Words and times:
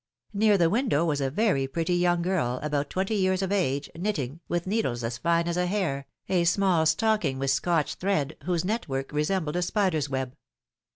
Near 0.33 0.57
the 0.57 0.67
window 0.71 1.05
was 1.05 1.21
a 1.21 1.29
very 1.29 1.67
pretty 1.67 1.93
young 1.93 2.23
girl, 2.23 2.59
about 2.63 2.89
twenty 2.89 3.13
years 3.13 3.43
of 3.43 3.51
age, 3.51 3.87
knitting, 3.95 4.39
with 4.47 4.65
needles 4.65 5.03
as 5.03 5.19
fine 5.19 5.47
as 5.47 5.57
a 5.57 5.67
hair, 5.67 6.07
a 6.27 6.43
small 6.45 6.87
stocking 6.87 7.37
wdth 7.37 7.49
Scotch 7.51 7.93
thread, 7.93 8.35
whose 8.45 8.65
net 8.65 8.89
work 8.89 9.11
resembled 9.11 9.57
a 9.57 9.61
spider's 9.61 10.09
web. 10.09 10.35